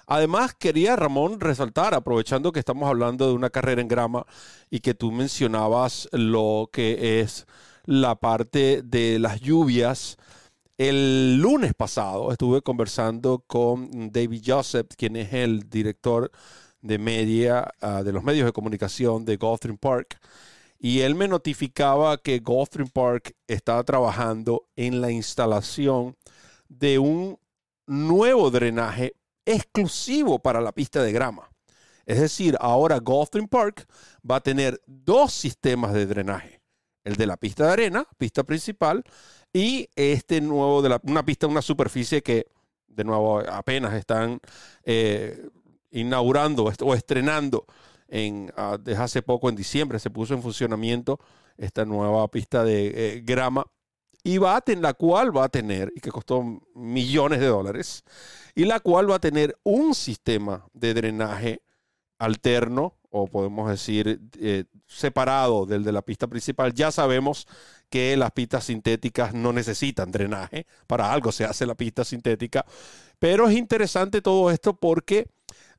Además, 0.08 0.54
quería 0.54 0.96
Ramón 0.96 1.40
resaltar, 1.40 1.94
aprovechando 1.94 2.52
que 2.52 2.60
estamos 2.60 2.88
hablando 2.88 3.28
de 3.28 3.34
una 3.34 3.50
carrera 3.50 3.82
en 3.82 3.88
grama 3.88 4.26
y 4.70 4.80
que 4.82 4.94
tú 4.94 5.12
mencionabas 5.12 6.10
lo 6.12 6.70
que 6.72 7.22
es 7.22 7.46
la 7.86 8.16
parte 8.16 8.82
de 8.84 9.20
las 9.20 9.42
lluvias. 9.42 10.18
El 10.78 11.38
lunes 11.38 11.74
pasado 11.74 12.32
estuve 12.32 12.62
conversando 12.62 13.44
con 13.46 14.12
David 14.12 14.44
Joseph, 14.46 14.88
quien 14.98 15.16
es 15.16 15.34
el 15.34 15.70
director 15.70 16.32
de 16.82 16.98
media, 16.98 17.74
ah, 17.82 18.04
de 18.04 18.12
los 18.12 18.24
medios 18.24 18.46
de 18.46 18.52
comunicación 18.52 19.26
de 19.26 19.38
Gulfstream 19.38 19.78
Park. 19.78 20.20
Y 20.80 21.02
él 21.02 21.16
me 21.16 21.28
notificaba 21.28 22.18
que 22.18 22.40
Gulfstream 22.40 22.90
Park 22.90 23.36
estaba 23.48 23.84
trabajando 23.84 24.68
en 24.76 25.00
la 25.00 25.12
instalación 25.12 26.18
de 26.68 26.98
un 27.00 27.38
nuevo 27.86 28.50
drenaje 28.50 29.14
exclusivo 29.46 30.40
para 30.40 30.62
la 30.62 30.72
pista 30.72 31.04
de 31.04 31.12
grama. 31.12 31.50
Es 32.06 32.20
decir, 32.20 32.58
ahora 32.60 33.00
Gulfstream 33.00 33.48
Park 33.48 33.86
va 34.30 34.38
a 34.38 34.42
tener 34.42 34.82
dos 34.86 35.34
sistemas 35.34 35.94
de 35.94 36.08
drenaje. 36.08 36.62
El 37.04 37.16
de 37.16 37.28
la 37.28 37.38
pista 37.38 37.66
de 37.66 37.74
arena, 37.74 38.08
pista 38.18 38.44
principal, 38.44 39.04
y 39.54 39.90
este 39.96 40.42
nuevo 40.42 40.82
de 40.82 40.90
la, 40.90 41.02
una 41.04 41.26
pista, 41.26 41.48
una 41.48 41.62
superficie 41.62 42.22
que 42.22 42.48
de 42.88 43.04
nuevo 43.04 43.40
apenas 43.40 43.94
están 43.94 44.40
eh, 44.84 45.50
inaugurando 45.92 46.64
o 46.64 46.94
estrenando 46.94 47.66
en, 48.08 48.52
ah, 48.58 48.78
desde 48.80 49.02
hace 49.02 49.22
poco, 49.22 49.50
en 49.50 49.56
diciembre, 49.56 50.00
se 50.00 50.10
puso 50.10 50.34
en 50.34 50.42
funcionamiento 50.42 51.20
esta 51.58 51.86
nueva 51.86 52.28
pista 52.30 52.64
de 52.64 52.88
eh, 52.94 53.22
grama 53.24 53.66
y 54.24 54.38
va 54.38 54.58
a 54.58 54.64
la 54.80 54.94
cual 54.94 55.36
va 55.36 55.46
a 55.46 55.50
tener, 55.50 55.92
y 55.96 56.00
que 56.00 56.12
costó 56.12 56.44
millones 56.76 57.40
de 57.40 57.48
dólares, 57.48 58.04
y 58.54 58.66
la 58.66 58.80
cual 58.80 59.10
va 59.10 59.16
a 59.16 59.20
tener 59.20 59.58
un 59.64 59.96
sistema 59.96 60.66
de 60.74 60.94
drenaje 60.94 61.64
alterno, 62.20 62.98
o 63.10 63.28
podemos 63.28 63.70
decir 63.70 64.22
eh, 64.40 64.66
separado 64.86 65.66
del 65.66 65.84
de 65.84 65.92
la 65.92 66.02
pista 66.02 66.28
principal. 66.28 66.74
Ya 66.74 66.92
sabemos 66.92 67.48
que 67.90 68.16
las 68.16 68.32
pistas 68.32 68.66
sintéticas 68.66 69.34
no 69.34 69.52
necesitan 69.52 70.12
drenaje, 70.12 70.66
para 70.88 71.12
algo 71.12 71.32
se 71.32 71.44
hace 71.44 71.66
la 71.66 71.76
pista 71.76 72.06
sintética, 72.06 72.66
pero 73.20 73.50
es 73.50 73.58
interesante 73.58 74.22
todo 74.22 74.52
esto 74.52 74.76
porque 74.76 75.30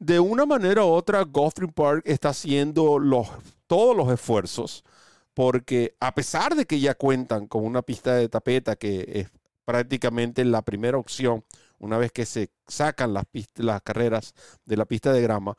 de 0.02 0.18
una 0.18 0.46
manera 0.46 0.84
u 0.84 0.88
otra, 0.88 1.22
Gulfstream 1.22 1.72
Park 1.72 2.02
está 2.06 2.30
haciendo 2.30 2.98
los, 2.98 3.28
todos 3.68 3.96
los 3.96 4.12
esfuerzos 4.12 4.84
porque 5.32 5.94
a 6.00 6.14
pesar 6.14 6.56
de 6.56 6.66
que 6.66 6.80
ya 6.80 6.94
cuentan 6.94 7.46
con 7.46 7.64
una 7.64 7.82
pista 7.82 8.14
de 8.16 8.28
tapeta 8.28 8.74
que 8.74 9.06
es 9.08 9.30
prácticamente 9.64 10.44
la 10.44 10.62
primera 10.62 10.98
opción 10.98 11.44
una 11.78 11.98
vez 11.98 12.10
que 12.10 12.26
se 12.26 12.50
sacan 12.66 13.14
las, 13.14 13.24
las 13.54 13.80
carreras 13.82 14.34
de 14.64 14.76
la 14.76 14.86
pista 14.86 15.12
de 15.12 15.22
grama, 15.22 15.56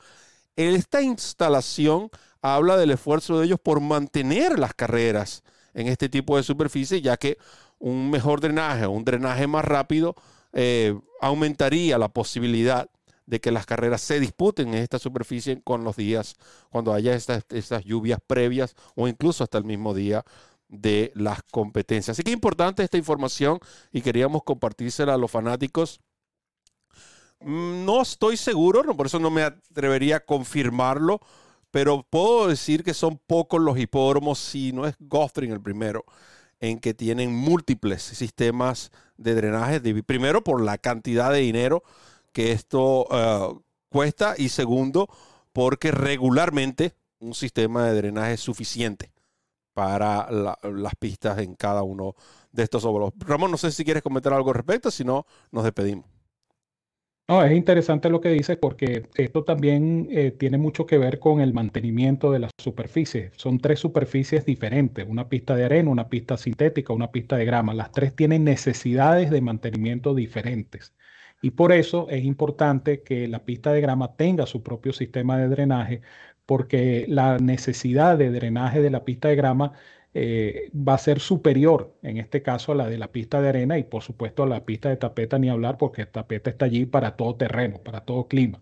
esta 0.57 1.01
instalación 1.01 2.09
habla 2.41 2.75
del 2.75 2.91
esfuerzo 2.91 3.39
de 3.39 3.45
ellos 3.45 3.59
por 3.61 3.79
mantener 3.79 4.59
las 4.59 4.73
carreras 4.73 5.43
en 5.73 5.87
este 5.87 6.09
tipo 6.09 6.35
de 6.37 6.43
superficie, 6.43 7.01
ya 7.01 7.15
que 7.17 7.37
un 7.79 8.11
mejor 8.11 8.41
drenaje, 8.41 8.87
un 8.87 9.05
drenaje 9.05 9.47
más 9.47 9.65
rápido, 9.65 10.15
eh, 10.51 10.97
aumentaría 11.21 11.97
la 11.97 12.09
posibilidad 12.09 12.89
de 13.25 13.39
que 13.39 13.51
las 13.51 13.65
carreras 13.65 14.01
se 14.01 14.19
disputen 14.19 14.69
en 14.69 14.75
esta 14.75 14.99
superficie 14.99 15.61
con 15.63 15.83
los 15.83 15.95
días 15.95 16.35
cuando 16.69 16.93
haya 16.93 17.15
estas, 17.15 17.45
lluvias 17.85 18.19
previas 18.25 18.75
o 18.95 19.07
incluso 19.07 19.43
hasta 19.43 19.57
el 19.57 19.63
mismo 19.63 19.93
día 19.93 20.23
de 20.67 21.11
las 21.15 21.43
competencias. 21.43 22.15
Así 22.15 22.23
que 22.23 22.31
importante 22.31 22.83
esta 22.83 22.97
información 22.97 23.59
y 23.91 24.01
queríamos 24.01 24.43
compartírsela 24.43 25.13
a 25.13 25.17
los 25.17 25.31
fanáticos. 25.31 26.01
Mm, 27.39 27.85
no 27.85 28.01
estoy 28.01 28.37
seguro, 28.37 28.83
por 28.95 29.05
eso 29.05 29.19
no 29.19 29.29
me 29.29 29.43
atrevería 29.43 30.17
a 30.17 30.25
confirmarlo, 30.25 31.21
pero 31.71 32.05
puedo 32.09 32.47
decir 32.47 32.83
que 32.83 32.93
son 32.93 33.19
pocos 33.25 33.61
los 33.61 33.77
hipódromos, 33.79 34.39
si 34.39 34.73
no 34.73 34.85
es 34.85 34.95
Gulfstream 34.99 35.53
el 35.53 35.61
primero, 35.61 36.05
en 36.59 36.79
que 36.79 36.93
tienen 36.93 37.33
múltiples 37.33 38.01
sistemas 38.01 38.91
de 39.17 39.35
drenaje, 39.35 39.79
primero 40.03 40.43
por 40.43 40.61
la 40.61 40.77
cantidad 40.77 41.31
de 41.31 41.39
dinero 41.39 41.83
que 42.33 42.51
esto 42.51 43.07
eh, 43.11 43.59
cuesta 43.89 44.35
y 44.37 44.49
segundo, 44.49 45.07
porque 45.53 45.91
regularmente 45.91 46.93
un 47.19 47.33
sistema 47.33 47.85
de 47.87 47.95
drenaje 47.95 48.33
es 48.33 48.41
suficiente 48.41 49.11
para 49.73 50.29
las 50.29 50.95
pistas 50.99 51.39
en 51.39 51.55
cada 51.55 51.83
uno 51.83 52.15
de 52.51 52.63
estos 52.63 52.85
óvalos. 52.85 53.13
Ramón, 53.19 53.51
no 53.51 53.57
sé 53.57 53.71
si 53.71 53.83
quieres 53.83 54.03
comentar 54.03 54.33
algo 54.33 54.49
al 54.49 54.55
respecto, 54.55 54.91
si 54.91 55.03
no, 55.03 55.25
nos 55.51 55.63
despedimos. 55.63 56.05
No, 57.29 57.41
es 57.41 57.53
interesante 57.53 58.09
lo 58.09 58.19
que 58.19 58.29
dices 58.29 58.57
porque 58.57 59.07
esto 59.15 59.45
también 59.45 60.09
eh, 60.11 60.31
tiene 60.31 60.57
mucho 60.57 60.85
que 60.85 60.97
ver 60.97 61.19
con 61.19 61.39
el 61.39 61.53
mantenimiento 61.53 62.31
de 62.31 62.39
las 62.39 62.51
superficies. 62.57 63.31
Son 63.37 63.59
tres 63.59 63.79
superficies 63.79 64.45
diferentes, 64.45 65.05
una 65.07 65.29
pista 65.29 65.55
de 65.55 65.63
arena, 65.63 65.89
una 65.89 66.09
pista 66.09 66.35
sintética, 66.35 66.91
una 66.91 67.11
pista 67.11 67.37
de 67.37 67.45
grama. 67.45 67.73
Las 67.73 67.93
tres 67.93 68.13
tienen 68.13 68.43
necesidades 68.43 69.31
de 69.31 69.39
mantenimiento 69.39 70.13
diferentes. 70.13 70.93
Y 71.43 71.51
por 71.51 71.73
eso 71.73 72.07
es 72.09 72.23
importante 72.23 73.03
que 73.03 73.27
la 73.27 73.43
pista 73.43 73.73
de 73.73 73.81
grama 73.81 74.15
tenga 74.15 74.45
su 74.45 74.63
propio 74.63 74.93
sistema 74.93 75.37
de 75.37 75.49
drenaje, 75.49 76.01
porque 76.45 77.05
la 77.09 77.37
necesidad 77.37 78.17
de 78.17 78.31
drenaje 78.31 78.81
de 78.81 78.89
la 78.89 79.03
pista 79.03 79.27
de 79.27 79.35
grama 79.35 79.73
eh, 80.13 80.71
va 80.73 80.93
a 80.93 80.97
ser 80.97 81.19
superior, 81.19 81.97
en 82.01 82.17
este 82.17 82.41
caso, 82.41 82.71
a 82.71 82.75
la 82.75 82.87
de 82.87 82.97
la 82.97 83.11
pista 83.11 83.41
de 83.41 83.49
arena 83.49 83.77
y 83.77 83.83
por 83.83 84.03
supuesto 84.03 84.43
a 84.43 84.47
la 84.47 84.63
pista 84.65 84.87
de 84.89 84.95
tapeta 84.97 85.37
ni 85.37 85.49
hablar, 85.49 85.77
porque 85.77 86.05
tapeta 86.05 86.49
está 86.49 86.63
allí 86.65 86.85
para 86.85 87.17
todo 87.17 87.35
terreno, 87.35 87.79
para 87.83 88.01
todo 88.05 88.27
clima. 88.29 88.61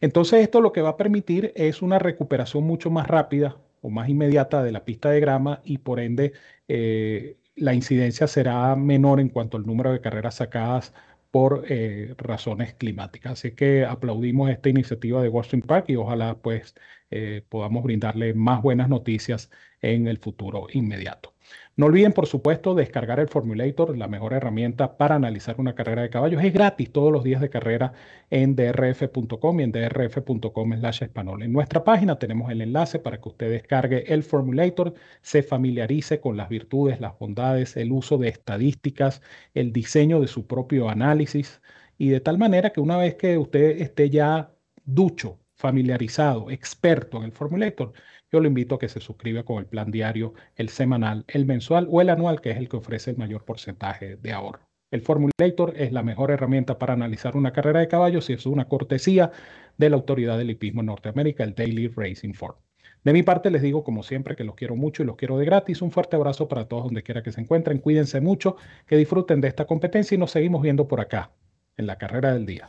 Entonces 0.00 0.42
esto 0.42 0.60
lo 0.60 0.72
que 0.72 0.82
va 0.82 0.90
a 0.90 0.96
permitir 0.96 1.52
es 1.56 1.82
una 1.82 1.98
recuperación 1.98 2.64
mucho 2.64 2.90
más 2.90 3.08
rápida 3.08 3.56
o 3.82 3.90
más 3.90 4.08
inmediata 4.08 4.62
de 4.62 4.72
la 4.72 4.84
pista 4.84 5.10
de 5.10 5.20
grama 5.20 5.62
y 5.64 5.78
por 5.78 6.00
ende 6.00 6.32
eh, 6.68 7.38
la 7.56 7.74
incidencia 7.74 8.26
será 8.28 8.76
menor 8.76 9.20
en 9.20 9.28
cuanto 9.30 9.56
al 9.56 9.66
número 9.66 9.92
de 9.92 10.00
carreras 10.00 10.36
sacadas 10.36 10.92
por 11.34 11.64
eh, 11.68 12.14
razones 12.16 12.74
climáticas. 12.74 13.32
Así 13.32 13.56
que 13.56 13.84
aplaudimos 13.84 14.50
esta 14.50 14.68
iniciativa 14.68 15.20
de 15.20 15.28
Washington 15.28 15.66
Park 15.66 15.86
y 15.88 15.96
ojalá 15.96 16.38
pues 16.38 16.76
eh, 17.10 17.44
podamos 17.48 17.82
brindarle 17.82 18.34
más 18.34 18.62
buenas 18.62 18.88
noticias 18.88 19.50
en 19.92 20.08
el 20.08 20.18
futuro 20.18 20.66
inmediato. 20.72 21.34
No 21.76 21.86
olviden, 21.86 22.12
por 22.12 22.26
supuesto, 22.26 22.74
descargar 22.74 23.18
el 23.20 23.28
Formulator, 23.28 23.96
la 23.98 24.06
mejor 24.08 24.32
herramienta 24.32 24.96
para 24.96 25.16
analizar 25.16 25.56
una 25.58 25.74
carrera 25.74 26.02
de 26.02 26.10
caballos. 26.10 26.42
Es 26.42 26.52
gratis 26.52 26.92
todos 26.92 27.12
los 27.12 27.24
días 27.24 27.40
de 27.40 27.50
carrera 27.50 27.92
en 28.30 28.54
drf.com 28.54 29.60
y 29.60 29.62
en 29.64 29.72
drf.com 29.72 30.72
español. 30.72 31.42
En 31.42 31.52
nuestra 31.52 31.82
página 31.84 32.18
tenemos 32.18 32.50
el 32.50 32.62
enlace 32.62 32.98
para 32.98 33.20
que 33.20 33.28
usted 33.28 33.50
descargue 33.50 34.12
el 34.12 34.22
Formulator, 34.22 34.94
se 35.20 35.42
familiarice 35.42 36.20
con 36.20 36.36
las 36.36 36.48
virtudes, 36.48 37.00
las 37.00 37.18
bondades, 37.18 37.76
el 37.76 37.92
uso 37.92 38.18
de 38.18 38.28
estadísticas, 38.28 39.20
el 39.52 39.72
diseño 39.72 40.20
de 40.20 40.28
su 40.28 40.46
propio 40.46 40.88
análisis 40.88 41.60
y 41.98 42.08
de 42.08 42.20
tal 42.20 42.38
manera 42.38 42.70
que 42.70 42.80
una 42.80 42.96
vez 42.96 43.16
que 43.16 43.36
usted 43.38 43.80
esté 43.82 44.10
ya 44.10 44.52
ducho, 44.84 45.40
familiarizado, 45.56 46.50
experto 46.50 47.18
en 47.18 47.24
el 47.24 47.32
Formulator, 47.32 47.92
yo 48.34 48.40
lo 48.40 48.48
invito 48.48 48.74
a 48.74 48.78
que 48.80 48.88
se 48.88 48.98
suscriba 48.98 49.44
con 49.44 49.58
el 49.58 49.66
plan 49.66 49.92
diario, 49.92 50.34
el 50.56 50.68
semanal, 50.68 51.24
el 51.28 51.46
mensual 51.46 51.86
o 51.88 52.00
el 52.00 52.10
anual, 52.10 52.40
que 52.40 52.50
es 52.50 52.56
el 52.56 52.68
que 52.68 52.78
ofrece 52.78 53.12
el 53.12 53.16
mayor 53.16 53.44
porcentaje 53.44 54.16
de 54.16 54.32
ahorro. 54.32 54.58
El 54.90 55.02
Formulator 55.02 55.74
es 55.76 55.92
la 55.92 56.02
mejor 56.02 56.32
herramienta 56.32 56.76
para 56.76 56.94
analizar 56.94 57.36
una 57.36 57.52
carrera 57.52 57.78
de 57.78 57.86
caballos 57.86 58.28
y 58.30 58.32
es 58.32 58.44
una 58.46 58.64
cortesía 58.64 59.30
de 59.78 59.88
la 59.88 59.94
Autoridad 59.94 60.36
del 60.36 60.50
Hipismo 60.50 60.80
en 60.80 60.86
Norteamérica, 60.86 61.44
el 61.44 61.54
Daily 61.54 61.86
Racing 61.86 62.32
Form. 62.32 62.56
De 63.04 63.12
mi 63.12 63.22
parte 63.22 63.52
les 63.52 63.62
digo 63.62 63.84
como 63.84 64.02
siempre 64.02 64.34
que 64.34 64.42
los 64.42 64.56
quiero 64.56 64.74
mucho 64.74 65.04
y 65.04 65.06
los 65.06 65.14
quiero 65.14 65.38
de 65.38 65.44
gratis. 65.44 65.80
Un 65.80 65.92
fuerte 65.92 66.16
abrazo 66.16 66.48
para 66.48 66.66
todos 66.66 66.86
donde 66.86 67.04
quiera 67.04 67.22
que 67.22 67.30
se 67.30 67.40
encuentren. 67.40 67.78
Cuídense 67.78 68.20
mucho, 68.20 68.56
que 68.88 68.96
disfruten 68.96 69.40
de 69.40 69.46
esta 69.46 69.64
competencia 69.64 70.16
y 70.16 70.18
nos 70.18 70.32
seguimos 70.32 70.60
viendo 70.60 70.88
por 70.88 71.00
acá, 71.00 71.30
en 71.76 71.86
la 71.86 71.98
carrera 71.98 72.32
del 72.32 72.46
día. 72.46 72.68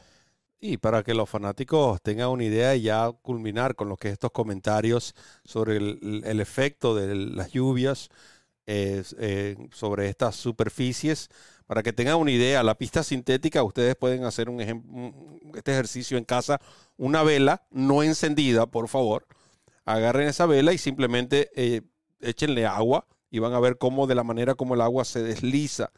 Y 0.59 0.77
para 0.77 1.03
que 1.03 1.13
los 1.13 1.29
fanáticos 1.29 2.01
tengan 2.01 2.29
una 2.29 2.43
idea 2.43 2.75
y 2.75 2.83
ya 2.83 3.11
culminar 3.21 3.75
con 3.75 3.89
lo 3.89 3.97
que 3.97 4.09
estos 4.09 4.31
comentarios 4.31 5.13
sobre 5.43 5.77
el, 5.77 6.39
efecto 6.39 6.95
de 6.95 7.13
las 7.13 7.51
lluvias 7.51 8.09
eh, 8.67 9.03
sobre 9.71 10.09
estas 10.09 10.35
superficies, 10.35 11.29
para 11.67 11.83
que 11.83 11.93
tengan 11.93 12.17
una 12.17 12.31
idea, 12.31 12.63
la 12.63 12.77
pista 12.77 13.03
sintética, 13.03 13.63
ustedes 13.63 13.95
pueden 13.95 14.23
hacer 14.23 14.49
un 14.49 14.61
este 15.55 15.71
ejercicio 15.71 16.17
en 16.17 16.23
casa, 16.23 16.61
una 16.97 17.23
vela 17.23 17.65
no 17.71 18.03
encendida, 18.03 18.65
por 18.65 18.87
favor, 18.87 19.27
agarren 19.85 20.27
esa 20.27 20.45
vela 20.45 20.73
y 20.73 20.77
simplemente 20.77 21.51
eh, 21.55 21.81
échenle 22.21 22.65
agua 22.65 23.07
y 23.31 23.39
van 23.39 23.53
a 23.53 23.59
ver 23.59 23.77
cómo 23.77 24.07
de 24.07 24.15
la 24.15 24.23
manera 24.23 24.55
como 24.55 24.75
el 24.75 24.81
agua 24.81 25.05
se 25.05 25.23
desliza. 25.23 25.91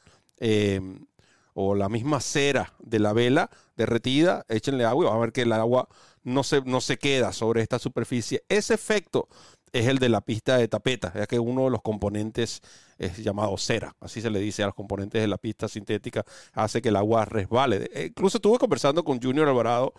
Eh, 1.57 1.59
o 1.59 1.75
la 1.75 1.89
misma 1.89 2.19
cera 2.19 2.73
de 2.79 2.99
la 2.99 3.13
vela 3.13 3.49
derretida, 3.75 4.45
échenle 4.47 4.85
agua 4.85 5.05
y 5.05 5.07
van 5.07 5.17
a 5.17 5.21
ver 5.21 5.31
que 5.31 5.41
el 5.41 5.51
agua 5.51 5.87
no 6.23 6.43
se, 6.43 6.61
no 6.61 6.81
se 6.81 6.97
queda 6.97 7.33
sobre 7.33 7.61
esta 7.61 7.79
superficie. 7.79 8.43
Ese 8.47 8.73
efecto 8.75 9.27
es 9.73 9.87
el 9.87 9.97
de 9.97 10.09
la 10.09 10.21
pista 10.21 10.57
de 10.57 10.67
tapeta, 10.67 11.11
ya 11.13 11.25
que 11.25 11.39
uno 11.39 11.65
de 11.65 11.71
los 11.71 11.81
componentes 11.81 12.61
es 12.97 13.17
llamado 13.17 13.57
cera, 13.57 13.95
así 13.99 14.21
se 14.21 14.29
le 14.29 14.39
dice 14.39 14.63
a 14.63 14.67
los 14.67 14.75
componentes 14.75 15.21
de 15.21 15.27
la 15.27 15.37
pista 15.37 15.67
sintética, 15.67 16.23
hace 16.53 16.81
que 16.81 16.89
el 16.89 16.95
agua 16.95 17.25
resbale. 17.25 17.89
E 17.93 18.05
incluso 18.05 18.37
estuve 18.37 18.59
conversando 18.59 19.03
con 19.03 19.21
Junior 19.21 19.47
Alvarado 19.47 19.93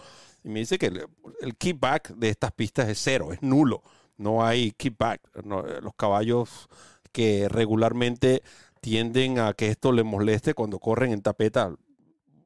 y 0.44 0.48
me 0.48 0.60
dice 0.60 0.78
que 0.78 0.86
el, 0.86 1.06
el 1.40 1.56
kickback 1.56 2.14
de 2.14 2.30
estas 2.30 2.52
pistas 2.52 2.88
es 2.88 3.00
cero, 3.02 3.32
es 3.32 3.42
nulo, 3.42 3.82
no 4.16 4.44
hay 4.44 4.72
kickback. 4.72 5.20
los 5.44 5.94
caballos 5.96 6.68
que 7.12 7.48
regularmente 7.48 8.42
tienden 8.80 9.38
a 9.38 9.52
que 9.52 9.68
esto 9.68 9.92
les 9.92 10.04
moleste 10.04 10.54
cuando 10.54 10.78
corren 10.78 11.12
en 11.12 11.22
tapeta, 11.22 11.74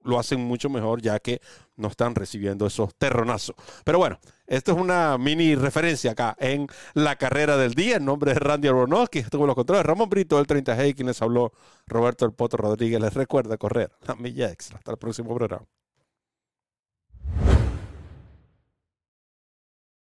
lo 0.04 0.18
hacen 0.18 0.40
mucho 0.40 0.68
mejor 0.68 1.00
ya 1.00 1.18
que 1.18 1.40
no 1.76 1.88
están 1.88 2.14
recibiendo 2.14 2.66
esos 2.66 2.94
terronazos. 2.96 3.56
Pero 3.84 3.98
bueno, 3.98 4.18
esto 4.46 4.72
es 4.72 4.78
una 4.78 5.16
mini 5.18 5.54
referencia 5.54 6.12
acá 6.12 6.36
en 6.38 6.66
la 6.94 7.16
carrera 7.16 7.56
del 7.56 7.74
día. 7.74 7.96
En 7.96 8.04
nombre 8.04 8.34
de 8.34 8.40
Randy 8.40 8.68
Aronofsky, 8.68 9.20
estuvo 9.20 9.46
los 9.46 9.54
controles. 9.54 9.84
Ramón 9.84 10.10
Brito, 10.10 10.38
el 10.38 10.46
30G, 10.46 10.94
quien 10.94 11.08
les 11.08 11.22
habló 11.22 11.52
Roberto 11.86 12.24
El 12.24 12.32
Poto 12.32 12.56
Rodríguez. 12.56 13.00
Les 13.00 13.14
recuerda 13.14 13.56
correr 13.56 13.90
la 14.06 14.14
milla 14.14 14.50
extra. 14.50 14.78
Hasta 14.78 14.92
el 14.92 14.98
próximo 14.98 15.34
programa. 15.34 15.66